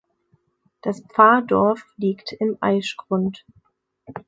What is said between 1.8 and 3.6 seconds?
liegt im Aischgrund.